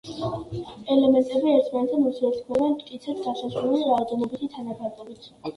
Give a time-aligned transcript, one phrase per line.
[0.95, 5.33] ელემენტები ერთმანეთთან ურთიერთქმედებენ მტკიცედ განსაზღვრული რაოდენობითი თანაფარდობით.